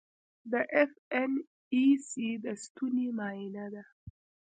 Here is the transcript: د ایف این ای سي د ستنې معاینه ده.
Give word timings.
د 0.51 0.53
ایف 0.75 0.91
این 1.13 1.33
ای 1.73 1.85
سي 2.07 2.29
د 2.43 2.45
ستنې 2.63 3.07
معاینه 3.17 3.65
ده. 3.73 3.83